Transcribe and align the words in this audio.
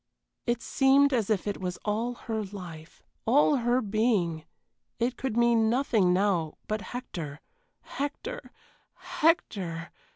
It 0.47 0.63
seemed 0.63 1.13
as 1.13 1.29
if 1.29 1.45
it 1.45 1.61
was 1.61 1.77
all 1.85 2.15
her 2.15 2.43
life, 2.43 3.03
all 3.27 3.57
her 3.57 3.81
being 3.83 4.45
it 4.97 5.15
could 5.15 5.37
mean 5.37 5.69
nothing 5.69 6.11
now 6.11 6.55
but 6.67 6.81
Hector 6.81 7.39
Hector 7.83 8.49
Hector! 8.95 9.91